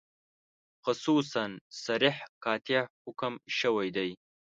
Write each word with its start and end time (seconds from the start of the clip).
خصوصاً 0.83 1.43
صریح 1.83 2.17
قاطع 2.43 2.79
حکم 3.03 3.33
شوی 3.59 3.87
دی. 3.95 4.09